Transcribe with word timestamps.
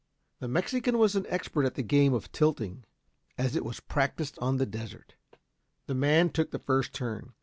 The 0.39 0.47
Mexican 0.47 0.97
was 0.97 1.15
an 1.15 1.27
expert 1.29 1.63
at 1.63 1.75
the 1.75 1.83
game 1.83 2.15
of 2.15 2.31
tilting 2.31 2.85
as 3.37 3.55
it 3.55 3.63
was 3.63 3.79
practised 3.79 4.39
on 4.39 4.57
the 4.57 4.65
desert. 4.65 5.13
The 5.85 5.93
man 5.93 6.31
took 6.31 6.49
the 6.49 6.57
first 6.57 6.91
turn. 6.91 7.33